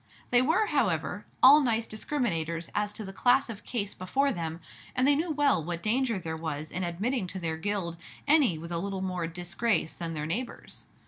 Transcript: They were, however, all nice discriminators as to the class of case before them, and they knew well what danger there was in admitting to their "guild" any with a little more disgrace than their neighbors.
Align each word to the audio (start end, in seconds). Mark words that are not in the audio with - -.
They 0.31 0.41
were, 0.41 0.65
however, 0.65 1.27
all 1.43 1.61
nice 1.61 1.87
discriminators 1.87 2.71
as 2.73 2.91
to 2.93 3.05
the 3.05 3.13
class 3.13 3.51
of 3.51 3.63
case 3.63 3.93
before 3.93 4.31
them, 4.33 4.59
and 4.95 5.07
they 5.07 5.13
knew 5.13 5.29
well 5.29 5.63
what 5.63 5.83
danger 5.83 6.17
there 6.17 6.35
was 6.35 6.71
in 6.71 6.83
admitting 6.83 7.27
to 7.27 7.39
their 7.39 7.55
"guild" 7.57 7.97
any 8.27 8.57
with 8.57 8.71
a 8.71 8.79
little 8.79 9.01
more 9.03 9.27
disgrace 9.27 9.93
than 9.95 10.15
their 10.15 10.25
neighbors. 10.25 10.87